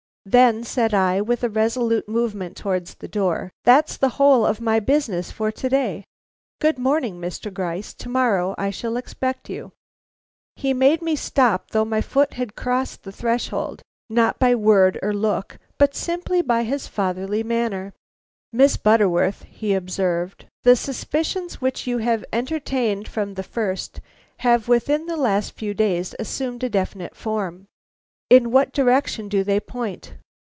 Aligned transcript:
"Then," 0.23 0.63
said 0.63 0.93
I, 0.93 1.19
with 1.19 1.43
a 1.43 1.49
resolute 1.49 2.07
movement 2.07 2.55
towards 2.55 2.93
the 2.93 3.07
door, 3.07 3.49
"that's 3.63 3.97
the 3.97 4.07
whole 4.21 4.45
of 4.45 4.61
my 4.61 4.79
business 4.79 5.31
for 5.31 5.51
to 5.53 5.67
day. 5.67 6.03
Good 6.59 6.77
morning, 6.77 7.19
Mr. 7.19 7.51
Gryce; 7.51 7.91
to 7.95 8.07
morrow 8.07 8.53
I 8.55 8.69
shall 8.69 8.97
expect 8.97 9.49
you." 9.49 9.71
He 10.55 10.75
made 10.75 11.01
me 11.01 11.15
stop 11.15 11.71
though 11.71 11.83
my 11.85 12.01
foot 12.01 12.35
had 12.35 12.55
crossed 12.55 13.01
the 13.01 13.11
threshold; 13.11 13.81
not 14.11 14.37
by 14.37 14.53
word 14.53 14.99
or 15.01 15.11
look 15.11 15.57
but 15.79 15.95
simply 15.95 16.43
by 16.43 16.65
his 16.65 16.85
fatherly 16.87 17.41
manner. 17.41 17.91
"Miss 18.53 18.77
Butterworth," 18.77 19.41
he 19.49 19.73
observed, 19.73 20.45
"the 20.63 20.75
suspicions 20.75 21.61
which 21.61 21.87
you 21.87 21.97
have 21.97 22.23
entertained 22.31 23.07
from 23.07 23.33
the 23.33 23.43
first 23.43 23.99
have 24.41 24.67
within 24.67 25.07
the 25.07 25.17
last 25.17 25.53
few 25.53 25.73
days 25.73 26.13
assumed 26.19 26.63
a 26.63 26.69
definite 26.69 27.15
form. 27.15 27.65
In 28.29 28.49
what 28.49 28.71
direction 28.71 29.27
do 29.27 29.43
they 29.43 29.59
point? 29.59 30.13